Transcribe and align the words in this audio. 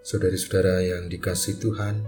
Saudari-saudara 0.00 0.80
yang 0.80 1.12
dikasih 1.12 1.60
Tuhan, 1.60 2.00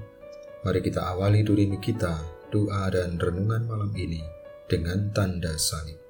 mari 0.65 0.81
kita 0.81 1.13
awali 1.13 1.45
durimi 1.45 1.77
kita, 1.77 2.25
doa 2.49 2.89
dan 2.89 3.21
renungan 3.21 3.69
malam 3.69 3.93
ini 3.93 4.25
dengan 4.65 5.13
tanda 5.13 5.53
salib. 5.61 6.01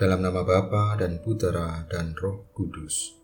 Dalam 0.00 0.24
nama 0.24 0.40
Bapa 0.40 0.96
dan 0.96 1.20
Putera 1.20 1.84
dan 1.92 2.16
Roh 2.16 2.48
Kudus. 2.56 3.20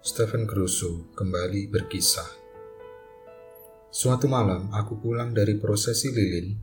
Stephen 0.00 0.48
Crusoe 0.48 1.12
kembali 1.12 1.68
berkisah. 1.68 2.32
Suatu 3.92 4.32
malam 4.32 4.72
aku 4.72 4.96
pulang 4.96 5.36
dari 5.36 5.60
prosesi 5.60 6.08
lilin, 6.08 6.56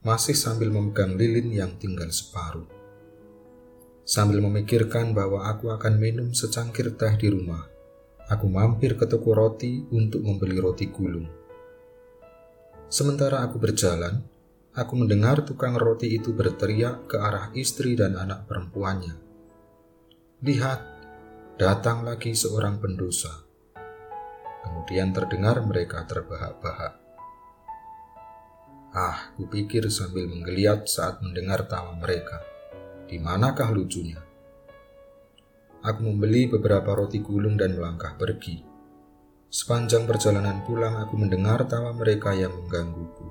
masih 0.00 0.32
sambil 0.32 0.72
memegang 0.72 1.12
lilin 1.12 1.52
yang 1.52 1.76
tinggal 1.76 2.08
separuh 2.08 2.75
Sambil 4.06 4.38
memikirkan 4.38 5.10
bahwa 5.18 5.50
aku 5.50 5.74
akan 5.74 5.98
minum 5.98 6.30
secangkir 6.30 6.94
teh 6.94 7.18
di 7.18 7.26
rumah, 7.26 7.66
aku 8.30 8.46
mampir 8.46 8.94
ke 8.94 9.02
toko 9.02 9.34
roti 9.34 9.82
untuk 9.90 10.22
membeli 10.22 10.62
roti 10.62 10.86
gulung. 10.86 11.26
Sementara 12.86 13.42
aku 13.42 13.58
berjalan, 13.58 14.22
aku 14.78 14.94
mendengar 14.94 15.42
tukang 15.42 15.74
roti 15.74 16.14
itu 16.14 16.30
berteriak 16.30 17.10
ke 17.10 17.18
arah 17.18 17.50
istri 17.58 17.98
dan 17.98 18.14
anak 18.14 18.46
perempuannya. 18.46 19.18
Lihat, 20.38 20.80
datang 21.58 22.06
lagi 22.06 22.30
seorang 22.30 22.78
pendosa. 22.78 23.42
Kemudian 24.62 25.10
terdengar 25.10 25.58
mereka 25.66 26.06
terbahak-bahak. 26.06 26.94
Ah, 28.94 29.34
kupikir 29.34 29.90
sambil 29.90 30.30
menggeliat 30.30 30.86
saat 30.86 31.18
mendengar 31.26 31.66
tawa 31.66 31.98
mereka. 31.98 32.55
Di 33.06 33.22
manakah 33.22 33.70
lucunya? 33.70 34.18
Aku 35.86 36.00
membeli 36.02 36.50
beberapa 36.50 36.90
roti 36.90 37.22
gulung 37.22 37.54
dan 37.54 37.78
melangkah 37.78 38.18
pergi. 38.18 38.58
Sepanjang 39.46 40.10
perjalanan 40.10 40.66
pulang, 40.66 40.98
aku 40.98 41.14
mendengar 41.14 41.62
tawa 41.70 41.94
mereka 41.94 42.34
yang 42.34 42.50
menggangguku. 42.50 43.30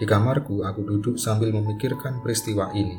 Di 0.00 0.08
kamarku, 0.08 0.64
aku 0.64 0.80
duduk 0.88 1.20
sambil 1.20 1.52
memikirkan 1.52 2.24
peristiwa 2.24 2.72
ini. 2.72 2.96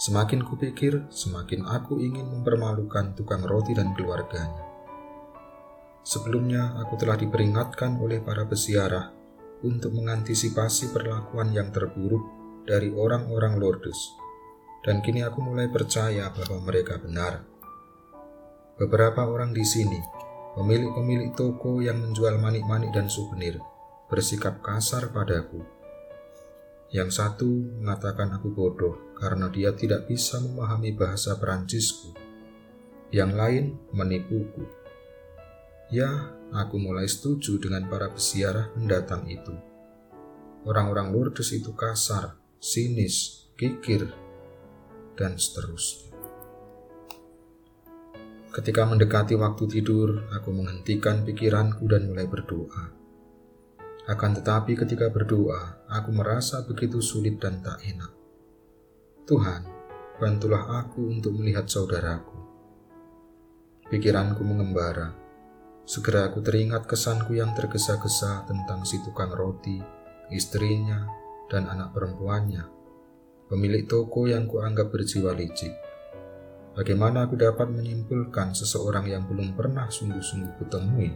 Semakin 0.00 0.40
kupikir, 0.40 1.04
semakin 1.12 1.68
aku 1.68 2.00
ingin 2.00 2.24
mempermalukan 2.40 3.12
tukang 3.20 3.44
roti 3.44 3.76
dan 3.76 3.92
keluarganya. 3.92 4.64
Sebelumnya, 6.08 6.72
aku 6.80 6.96
telah 6.96 7.20
diperingatkan 7.20 8.00
oleh 8.00 8.24
para 8.24 8.48
peziarah 8.48 9.12
untuk 9.60 9.92
mengantisipasi 9.92 10.96
perlakuan 10.96 11.52
yang 11.52 11.68
terburuk 11.68 12.24
dari 12.64 12.88
orang-orang 12.88 13.60
Lourdes 13.60 14.27
dan 14.86 15.02
kini 15.02 15.26
aku 15.26 15.42
mulai 15.42 15.66
percaya 15.66 16.30
bahwa 16.30 16.62
mereka 16.62 16.98
benar. 16.98 17.42
Beberapa 18.78 19.26
orang 19.26 19.50
di 19.50 19.66
sini, 19.66 19.98
pemilik-pemilik 20.54 21.34
toko 21.34 21.82
yang 21.82 21.98
menjual 21.98 22.38
manik-manik 22.38 22.94
dan 22.94 23.10
souvenir, 23.10 23.58
bersikap 24.06 24.62
kasar 24.62 25.10
padaku. 25.10 25.66
Yang 26.88 27.20
satu 27.20 27.50
mengatakan 27.82 28.32
aku 28.32 28.48
bodoh 28.54 29.12
karena 29.18 29.52
dia 29.52 29.76
tidak 29.76 30.08
bisa 30.08 30.40
memahami 30.40 30.96
bahasa 30.96 31.36
Perancisku. 31.36 32.16
Yang 33.12 33.30
lain 33.36 33.64
menipuku. 33.92 34.64
Ya, 35.92 36.32
aku 36.52 36.80
mulai 36.80 37.04
setuju 37.08 37.60
dengan 37.60 37.88
para 37.92 38.08
peziarah 38.08 38.72
pendatang 38.72 39.28
itu. 39.28 39.52
Orang-orang 40.64 41.12
Lourdes 41.12 41.52
itu 41.52 41.72
kasar, 41.76 42.36
sinis, 42.60 43.48
kikir, 43.56 44.08
dan 45.18 45.34
seterusnya. 45.34 46.14
Ketika 48.54 48.86
mendekati 48.86 49.34
waktu 49.34 49.66
tidur, 49.66 50.30
aku 50.30 50.54
menghentikan 50.54 51.26
pikiranku 51.26 51.84
dan 51.90 52.06
mulai 52.06 52.24
berdoa. 52.30 52.94
Akan 54.08 54.32
tetapi 54.32 54.72
ketika 54.72 55.12
berdoa, 55.12 55.84
aku 55.90 56.14
merasa 56.14 56.64
begitu 56.64 57.02
sulit 57.02 57.36
dan 57.36 57.60
tak 57.60 57.82
enak. 57.84 58.08
Tuhan, 59.28 59.68
bantulah 60.16 60.80
aku 60.80 61.12
untuk 61.12 61.36
melihat 61.36 61.68
saudaraku. 61.68 62.38
Pikiranku 63.92 64.40
mengembara. 64.40 65.12
Segera 65.84 66.32
aku 66.32 66.40
teringat 66.40 66.88
kesanku 66.88 67.36
yang 67.36 67.52
tergesa-gesa 67.52 68.48
tentang 68.48 68.84
si 68.88 69.00
tukang 69.04 69.32
roti, 69.32 69.76
istrinya, 70.32 71.04
dan 71.52 71.68
anak 71.68 71.92
perempuannya 71.96 72.77
pemilik 73.48 73.88
toko 73.88 74.28
yang 74.28 74.44
kuanggap 74.44 74.92
berjiwa 74.92 75.32
licik. 75.32 75.72
Bagaimana 76.76 77.24
aku 77.24 77.40
dapat 77.40 77.72
menyimpulkan 77.72 78.52
seseorang 78.52 79.08
yang 79.08 79.24
belum 79.24 79.56
pernah 79.56 79.88
sungguh-sungguh 79.88 80.60
kutemui? 80.60 81.10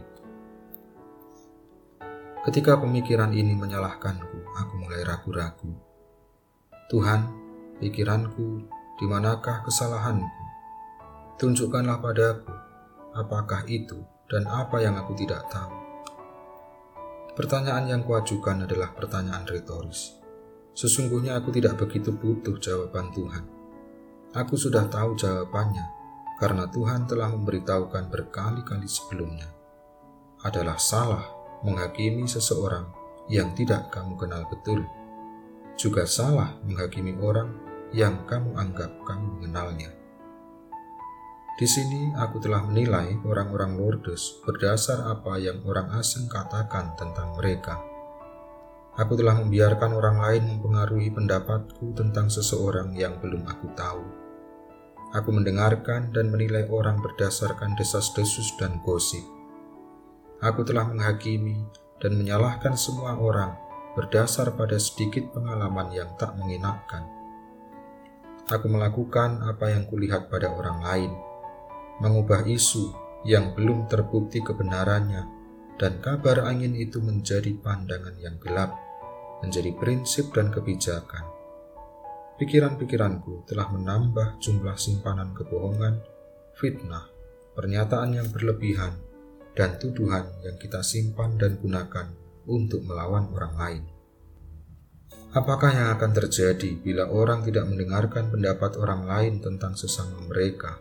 Ketika 2.43 2.75
pemikiran 2.81 3.31
ini 3.31 3.55
menyalahkanku, 3.55 4.49
aku 4.51 4.73
mulai 4.81 5.05
ragu-ragu. 5.07 5.71
Tuhan, 6.91 7.21
pikiranku, 7.79 8.67
di 8.99 9.05
manakah 9.07 9.63
kesalahanku? 9.63 10.41
Tunjukkanlah 11.39 12.03
padaku, 12.03 12.51
apakah 13.15 13.63
itu 13.69 14.03
dan 14.27 14.49
apa 14.49 14.81
yang 14.81 14.97
aku 14.99 15.15
tidak 15.15 15.47
tahu. 15.47 15.71
Pertanyaan 17.37 17.87
yang 17.87 18.01
kuajukan 18.03 18.67
adalah 18.67 18.91
pertanyaan 18.91 19.45
retoris. 19.47 20.22
Sesungguhnya 20.73 21.37
aku 21.37 21.53
tidak 21.53 21.77
begitu 21.77 22.09
butuh 22.09 22.57
jawaban 22.57 23.13
Tuhan. 23.13 23.45
Aku 24.33 24.57
sudah 24.57 24.89
tahu 24.89 25.13
jawabannya 25.13 25.85
karena 26.41 26.65
Tuhan 26.65 27.05
telah 27.05 27.29
memberitahukan 27.29 28.09
berkali-kali 28.09 28.89
sebelumnya. 28.89 29.45
Adalah 30.41 30.81
salah 30.81 31.23
menghakimi 31.61 32.25
seseorang 32.25 32.89
yang 33.29 33.53
tidak 33.53 33.93
kamu 33.93 34.17
kenal 34.17 34.49
betul. 34.49 34.81
Juga 35.77 36.09
salah 36.09 36.57
menghakimi 36.65 37.21
orang 37.21 37.53
yang 37.93 38.25
kamu 38.25 38.57
anggap 38.57 38.89
kamu 39.05 39.39
mengenalnya. 39.39 39.93
Di 41.53 41.69
sini 41.69 42.17
aku 42.17 42.41
telah 42.41 42.65
menilai 42.65 43.21
orang-orang 43.21 43.77
Lourdes 43.77 44.41
berdasar 44.41 45.05
apa 45.05 45.37
yang 45.37 45.61
orang 45.69 45.93
asing 46.01 46.25
katakan 46.25 46.97
tentang 46.97 47.37
mereka 47.37 47.92
Aku 48.93 49.17
telah 49.17 49.33
membiarkan 49.41 49.89
orang 49.97 50.21
lain 50.21 50.43
mempengaruhi 50.53 51.09
pendapatku 51.09 51.97
tentang 51.97 52.29
seseorang 52.29 52.93
yang 52.93 53.17
belum 53.17 53.41
aku 53.41 53.73
tahu. 53.73 54.05
Aku 55.17 55.33
mendengarkan 55.33 56.13
dan 56.13 56.29
menilai 56.29 56.69
orang 56.69 57.01
berdasarkan 57.01 57.73
desas-desus 57.73 58.53
dan 58.61 58.77
gosip. 58.85 59.25
Aku 60.45 60.61
telah 60.61 60.85
menghakimi 60.85 61.57
dan 61.97 62.21
menyalahkan 62.21 62.77
semua 62.77 63.17
orang 63.17 63.57
berdasar 63.97 64.53
pada 64.53 64.77
sedikit 64.77 65.25
pengalaman 65.33 65.89
yang 65.89 66.13
tak 66.21 66.37
menginapkan. 66.37 67.01
Aku 68.45 68.69
melakukan 68.69 69.41
apa 69.41 69.73
yang 69.73 69.89
kulihat 69.89 70.29
pada 70.29 70.53
orang 70.53 70.85
lain, 70.85 71.11
mengubah 71.97 72.45
isu 72.45 72.93
yang 73.25 73.57
belum 73.57 73.89
terbukti 73.89 74.45
kebenarannya, 74.45 75.25
dan 75.81 75.97
kabar 75.97 76.45
angin 76.45 76.77
itu 76.77 77.01
menjadi 77.01 77.57
pandangan 77.57 78.13
yang 78.21 78.37
gelap 78.37 78.82
menjadi 79.43 79.75
prinsip 79.75 80.31
dan 80.31 80.49
kebijakan. 80.49 81.27
Pikiran-pikiranku 82.39 83.45
telah 83.45 83.69
menambah 83.69 84.41
jumlah 84.41 84.73
simpanan 84.79 85.35
kebohongan, 85.35 86.01
fitnah, 86.57 87.05
pernyataan 87.53 88.17
yang 88.17 88.27
berlebihan, 88.33 88.97
dan 89.53 89.77
tuduhan 89.77 90.25
yang 90.41 90.57
kita 90.57 90.81
simpan 90.81 91.37
dan 91.37 91.61
gunakan 91.61 92.09
untuk 92.49 92.81
melawan 92.87 93.29
orang 93.35 93.53
lain. 93.53 93.83
Apakah 95.33 95.73
yang 95.73 95.89
akan 95.97 96.11
terjadi 96.13 96.77
bila 96.77 97.09
orang 97.09 97.41
tidak 97.45 97.65
mendengarkan 97.65 98.29
pendapat 98.29 98.77
orang 98.77 99.05
lain 99.05 99.33
tentang 99.41 99.73
sesama 99.73 100.21
mereka? 100.29 100.77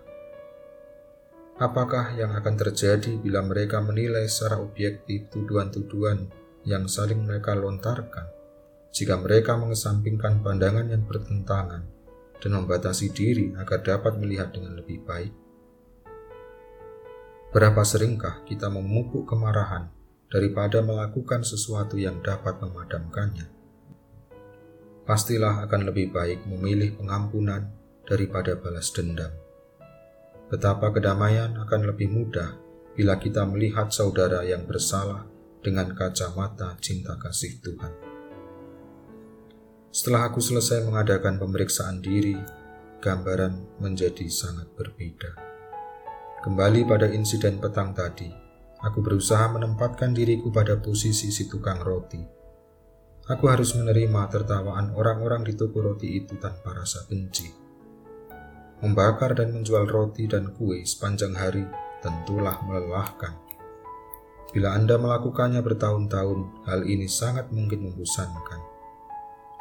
Apakah 1.56 2.17
yang 2.17 2.32
akan 2.37 2.56
terjadi 2.56 3.17
bila 3.20 3.44
mereka 3.44 3.81
menilai 3.81 4.25
secara 4.29 4.61
objektif 4.61 5.29
tuduhan-tuduhan 5.32 6.29
yang 6.64 6.85
saling 6.88 7.25
mereka 7.25 7.56
lontarkan? 7.56 8.42
Jika 8.93 9.17
mereka 9.17 9.56
mengesampingkan 9.56 10.44
pandangan 10.44 10.93
yang 10.93 11.09
bertentangan 11.09 11.83
dan 12.39 12.50
membatasi 12.53 13.09
diri 13.17 13.56
agar 13.56 13.81
dapat 13.81 14.21
melihat 14.21 14.53
dengan 14.53 14.77
lebih 14.77 15.00
baik. 15.09 15.33
Berapa 17.53 17.85
seringkah 17.85 18.44
kita 18.44 18.69
memupuk 18.69 19.29
kemarahan 19.29 19.89
daripada 20.29 20.85
melakukan 20.85 21.44
sesuatu 21.44 21.97
yang 21.97 22.21
dapat 22.21 22.61
memadamkannya? 22.61 23.49
Pastilah 25.09 25.65
akan 25.67 25.88
lebih 25.88 26.12
baik 26.12 26.45
memilih 26.49 26.97
pengampunan 26.97 27.73
daripada 28.09 28.56
balas 28.56 28.93
dendam. 28.93 29.33
Betapa 30.53 30.93
kedamaian 30.93 31.56
akan 31.56 31.81
lebih 31.93 32.12
mudah 32.12 32.56
bila 32.93 33.17
kita 33.17 33.49
melihat 33.49 33.88
saudara 33.88 34.45
yang 34.45 34.69
bersalah 34.69 35.25
dengan 35.65 35.97
kacamata 35.97 36.77
cinta 36.83 37.17
kasih 37.17 37.56
Tuhan. 37.65 38.01
Setelah 39.93 40.33
aku 40.33 40.41
selesai 40.41 40.89
mengadakan 40.89 41.37
pemeriksaan 41.37 42.00
diri, 42.00 42.33
gambaran 43.05 43.77
menjadi 43.77 44.25
sangat 44.25 44.73
berbeda. 44.73 45.37
Kembali 46.41 46.89
pada 46.89 47.12
insiden 47.12 47.61
petang 47.61 47.93
tadi, 47.93 48.33
aku 48.81 49.05
berusaha 49.05 49.53
menempatkan 49.53 50.17
diriku 50.17 50.49
pada 50.49 50.81
posisi 50.81 51.29
si 51.29 51.44
tukang 51.44 51.85
roti. 51.85 52.25
Aku 53.29 53.53
harus 53.53 53.77
menerima 53.77 54.33
tertawaan 54.33 54.97
orang-orang 54.97 55.44
di 55.44 55.53
toko 55.61 55.85
roti 55.85 56.25
itu 56.25 56.41
tanpa 56.41 56.73
rasa 56.73 57.05
benci. 57.05 57.53
Membakar 58.81 59.37
dan 59.37 59.53
menjual 59.53 59.85
roti 59.93 60.25
dan 60.25 60.56
kue 60.56 60.88
sepanjang 60.88 61.37
hari 61.37 61.69
tentulah 62.00 62.65
melelahkan. 62.65 63.37
Bila 64.56 64.73
Anda 64.73 64.97
melakukannya 64.97 65.61
bertahun-tahun, 65.61 66.65
hal 66.65 66.81
ini 66.88 67.05
sangat 67.05 67.53
mungkin 67.53 67.93
membosankan. 67.93 68.72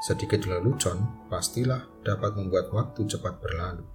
Sedikit 0.01 0.50
lelucon, 0.50 1.30
pastilah 1.30 1.86
dapat 2.01 2.33
membuat 2.33 2.74
waktu 2.74 3.06
cepat 3.06 3.38
berlalu. 3.38 3.86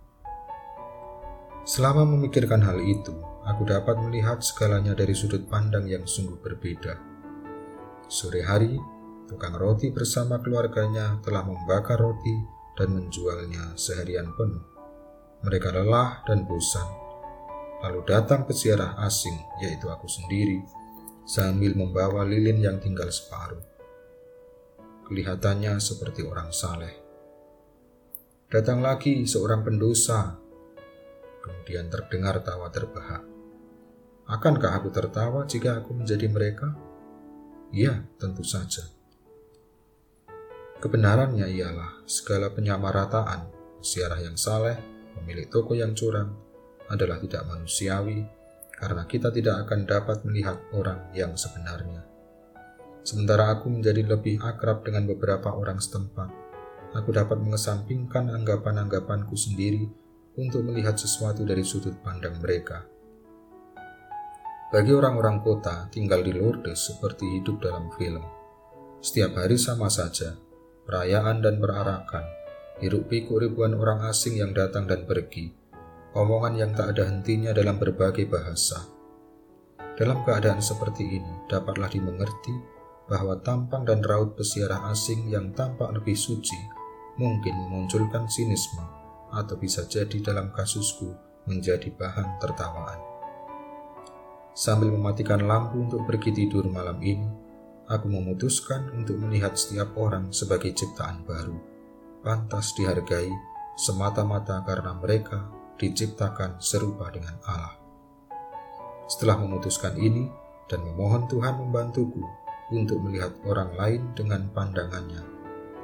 Selama 1.66 2.06
memikirkan 2.06 2.62
hal 2.62 2.78
itu, 2.78 3.10
aku 3.42 3.66
dapat 3.66 3.98
melihat 3.98 4.38
segalanya 4.38 4.94
dari 4.94 5.10
sudut 5.18 5.50
pandang 5.50 5.82
yang 5.90 6.06
sungguh 6.06 6.38
berbeda. 6.38 6.94
Sore 8.06 8.38
hari, 8.46 8.78
tukang 9.26 9.58
roti 9.58 9.90
bersama 9.90 10.38
keluarganya 10.38 11.18
telah 11.26 11.42
membakar 11.42 11.98
roti 11.98 12.38
dan 12.78 12.94
menjualnya 12.94 13.74
seharian 13.74 14.30
penuh. 14.38 14.62
Mereka 15.42 15.74
lelah 15.74 16.22
dan 16.22 16.46
bosan. 16.46 16.86
Lalu 17.82 18.06
datang 18.06 18.46
peziarah 18.46 18.94
asing, 19.02 19.34
yaitu 19.58 19.90
aku 19.90 20.06
sendiri, 20.06 20.62
sambil 21.26 21.74
membawa 21.74 22.22
lilin 22.22 22.62
yang 22.62 22.78
tinggal 22.78 23.10
separuh 23.10 23.74
kelihatannya 25.06 25.78
seperti 25.78 26.26
orang 26.26 26.50
saleh. 26.50 26.90
Datang 28.50 28.82
lagi 28.82 29.22
seorang 29.26 29.62
pendosa, 29.62 30.34
kemudian 31.42 31.86
terdengar 31.86 32.42
tawa 32.42 32.70
terbahak. 32.70 33.22
Akankah 34.26 34.82
aku 34.82 34.90
tertawa 34.90 35.46
jika 35.46 35.78
aku 35.78 35.94
menjadi 35.94 36.26
mereka? 36.26 36.74
Ya, 37.70 38.02
tentu 38.18 38.42
saja. 38.42 38.86
Kebenarannya 40.82 41.46
ialah 41.50 42.02
segala 42.06 42.50
penyamarataan, 42.50 43.46
siarah 43.82 44.18
yang 44.18 44.34
saleh, 44.34 44.78
pemilik 45.14 45.46
toko 45.46 45.78
yang 45.78 45.94
curang, 45.94 46.34
adalah 46.90 47.18
tidak 47.22 47.46
manusiawi 47.46 48.26
karena 48.74 49.08
kita 49.08 49.32
tidak 49.32 49.66
akan 49.66 49.88
dapat 49.88 50.22
melihat 50.22 50.58
orang 50.74 51.10
yang 51.16 51.34
sebenarnya. 51.34 52.15
Sementara 53.06 53.54
aku 53.54 53.70
menjadi 53.70 54.02
lebih 54.02 54.42
akrab 54.42 54.82
dengan 54.82 55.06
beberapa 55.06 55.54
orang 55.54 55.78
setempat, 55.78 56.26
aku 56.90 57.14
dapat 57.14 57.38
mengesampingkan 57.38 58.34
anggapan-anggapanku 58.34 59.38
sendiri 59.38 59.86
untuk 60.34 60.66
melihat 60.66 60.98
sesuatu 60.98 61.46
dari 61.46 61.62
sudut 61.62 61.94
pandang 62.02 62.34
mereka. 62.42 62.82
Bagi 64.74 64.90
orang-orang 64.90 65.38
kota, 65.38 65.86
tinggal 65.94 66.26
di 66.26 66.34
Lourdes 66.34 66.82
seperti 66.82 67.38
hidup 67.38 67.62
dalam 67.62 67.94
film. 67.94 68.26
Setiap 68.98 69.38
hari 69.38 69.54
sama 69.54 69.86
saja, 69.86 70.34
perayaan 70.82 71.46
dan 71.46 71.62
perarakan, 71.62 72.26
hiruk 72.82 73.06
pikuk 73.06 73.38
ribuan 73.38 73.78
orang 73.78 74.02
asing 74.10 74.42
yang 74.42 74.50
datang 74.50 74.90
dan 74.90 75.06
pergi, 75.06 75.54
omongan 76.10 76.58
yang 76.58 76.74
tak 76.74 76.98
ada 76.98 77.06
hentinya 77.06 77.54
dalam 77.54 77.78
berbagai 77.78 78.26
bahasa. 78.26 78.82
Dalam 79.94 80.26
keadaan 80.26 80.58
seperti 80.58 81.06
ini, 81.06 81.46
dapatlah 81.46 81.86
dimengerti 81.86 82.75
bahwa 83.06 83.38
tampang 83.42 83.86
dan 83.86 84.02
raut 84.02 84.34
pesiarah 84.34 84.90
asing 84.90 85.30
yang 85.30 85.54
tampak 85.54 85.94
lebih 85.94 86.18
suci 86.18 86.58
mungkin 87.16 87.54
memunculkan 87.66 88.28
sinisme 88.28 88.82
atau 89.32 89.56
bisa 89.56 89.86
jadi 89.86 90.20
dalam 90.20 90.52
kasusku 90.52 91.14
menjadi 91.46 91.88
bahan 91.94 92.38
tertawaan. 92.42 93.00
Sambil 94.56 94.88
mematikan 94.90 95.44
lampu 95.44 95.84
untuk 95.84 96.08
pergi 96.08 96.32
tidur 96.32 96.66
malam 96.72 96.96
ini, 97.04 97.28
aku 97.86 98.08
memutuskan 98.08 98.88
untuk 98.96 99.20
melihat 99.20 99.52
setiap 99.54 99.94
orang 100.00 100.32
sebagai 100.32 100.72
ciptaan 100.72 101.22
baru, 101.28 101.56
pantas 102.24 102.72
dihargai 102.74 103.30
semata-mata 103.76 104.64
karena 104.64 104.96
mereka 104.96 105.46
diciptakan 105.76 106.56
serupa 106.56 107.12
dengan 107.12 107.36
Allah. 107.44 107.76
Setelah 109.06 109.38
memutuskan 109.44 109.94
ini 110.00 110.26
dan 110.66 110.82
memohon 110.82 111.28
Tuhan 111.28 111.60
membantuku 111.60 112.45
untuk 112.74 112.98
melihat 113.02 113.32
orang 113.46 113.70
lain 113.78 114.02
dengan 114.18 114.50
pandangannya. 114.50 115.22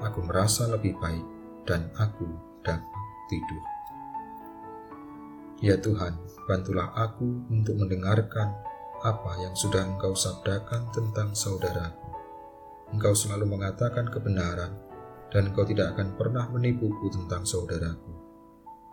Aku 0.02 0.22
merasa 0.26 0.66
lebih 0.66 0.98
baik 0.98 1.26
dan 1.62 1.86
aku 1.94 2.26
dapat 2.66 3.02
tidur. 3.30 3.62
Ya 5.62 5.78
Tuhan, 5.78 6.18
bantulah 6.50 6.90
aku 6.98 7.46
untuk 7.46 7.78
mendengarkan 7.78 8.50
apa 9.02 9.32
yang 9.38 9.54
sudah 9.54 9.86
Engkau 9.86 10.14
sabdakan 10.14 10.90
tentang 10.90 11.30
saudaraku. 11.34 12.10
Engkau 12.90 13.14
selalu 13.14 13.46
mengatakan 13.46 14.10
kebenaran, 14.10 14.74
dan 15.30 15.54
Engkau 15.54 15.62
tidak 15.62 15.94
akan 15.94 16.18
pernah 16.18 16.50
menipuku 16.50 17.14
tentang 17.14 17.46
saudaraku. 17.46 18.10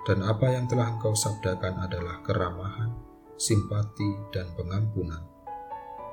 Dan 0.06 0.22
apa 0.22 0.46
yang 0.50 0.70
telah 0.70 0.94
Engkau 0.94 1.18
sabdakan 1.18 1.90
adalah 1.90 2.22
keramahan, 2.22 2.94
simpati, 3.34 4.30
dan 4.30 4.50
pengampunan. 4.54 5.26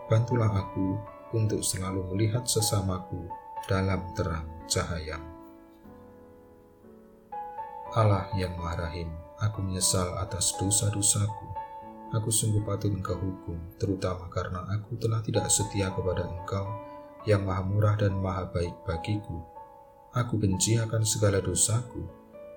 Bantulah 0.08 0.50
aku 0.56 1.15
untuk 1.34 1.64
selalu 1.64 2.14
melihat 2.14 2.46
sesamaku 2.46 3.26
dalam 3.66 4.02
terang 4.14 4.46
cahaya. 4.70 5.18
Allah 7.96 8.28
yang 8.36 8.54
Maha 8.60 8.86
Rahim, 8.86 9.08
aku 9.40 9.64
menyesal 9.64 10.20
atas 10.20 10.52
dosa-dosaku. 10.60 11.48
Aku 12.14 12.30
sungguh 12.30 12.62
patut 12.62 12.92
engkau 12.92 13.18
hukum, 13.18 13.58
terutama 13.82 14.30
karena 14.30 14.62
aku 14.70 14.94
telah 15.00 15.18
tidak 15.26 15.50
setia 15.50 15.90
kepada 15.90 16.22
engkau 16.22 16.66
yang 17.26 17.42
maha 17.42 17.66
murah 17.66 17.98
dan 17.98 18.14
maha 18.14 18.46
baik 18.46 18.86
bagiku. 18.86 19.42
Aku 20.14 20.38
benci 20.38 20.78
akan 20.78 21.02
segala 21.02 21.42
dosaku 21.42 22.06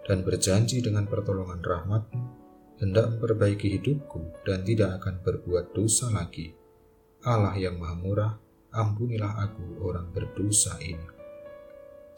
dan 0.06 0.22
berjanji 0.22 0.86
dengan 0.86 1.10
pertolongan 1.10 1.60
rahmatmu 1.66 2.22
hendak 2.80 3.12
memperbaiki 3.12 3.76
hidupku 3.76 4.46
dan 4.48 4.64
tidak 4.64 5.04
akan 5.04 5.20
berbuat 5.20 5.76
dosa 5.76 6.08
lagi. 6.14 6.56
Allah 7.28 7.52
yang 7.60 7.76
maha 7.76 7.96
murah, 8.00 8.34
ampunilah 8.74 9.42
aku 9.50 9.82
orang 9.82 10.14
berdosa 10.14 10.78
ini. 10.82 11.18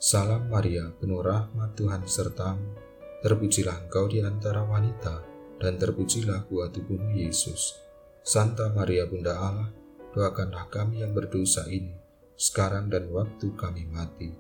Salam 0.02 0.50
Maria, 0.50 0.90
penuh 0.98 1.22
rahmat 1.22 1.78
Tuhan 1.78 2.04
sertamu, 2.10 2.74
terpujilah 3.22 3.86
engkau 3.86 4.10
di 4.10 4.20
antara 4.26 4.66
wanita, 4.66 5.22
dan 5.62 5.78
terpujilah 5.78 6.50
buah 6.50 6.74
tubuhmu 6.74 7.22
Yesus. 7.22 7.78
Santa 8.26 8.74
Maria 8.74 9.06
Bunda 9.06 9.38
Allah, 9.38 9.70
doakanlah 10.12 10.74
kami 10.74 11.06
yang 11.06 11.14
berdosa 11.14 11.70
ini, 11.70 11.94
sekarang 12.34 12.90
dan 12.90 13.14
waktu 13.14 13.54
kami 13.54 13.86
mati. 13.86 14.34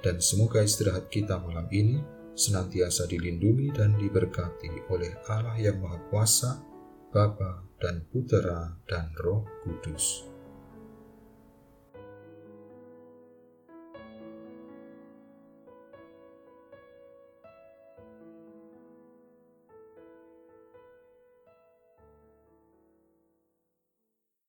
Dan 0.00 0.22
semoga 0.22 0.62
istirahat 0.62 1.10
kita 1.10 1.36
malam 1.42 1.66
ini 1.74 1.98
senantiasa 2.38 3.04
dilindungi 3.10 3.74
dan 3.74 3.98
diberkati 3.98 4.88
oleh 4.88 5.12
Allah 5.28 5.58
yang 5.58 5.82
Maha 5.82 5.98
Kuasa, 6.08 6.62
Bapa 7.10 7.66
dan 7.82 8.06
Putera 8.08 8.70
dan 8.86 9.12
Roh 9.18 9.44
Kudus. 9.66 10.29